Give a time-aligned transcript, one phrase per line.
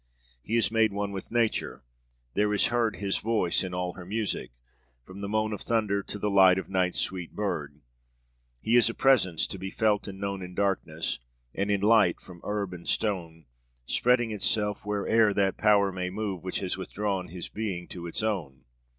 [0.41, 1.83] He is made one with Nature;
[2.33, 4.49] there is heard his voice in all her music,
[5.03, 7.81] from the moan of thunder to the song of night's sweet bird;
[8.59, 11.19] he is a presence to be felt and known in darkness
[11.53, 13.45] and in light, from herb and stone,
[13.85, 18.63] spreading itself where'er that Power may move which has withdrawn his being to its own